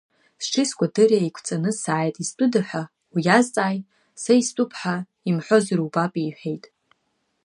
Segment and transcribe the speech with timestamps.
[0.43, 3.77] Сҽи скәадыри еиқәҵаны сааит, изтәыда ҳәа уиазҵааи,
[4.21, 4.95] са истәуп ҳәа
[5.29, 6.63] имҳәозар убап,— иҳәеит.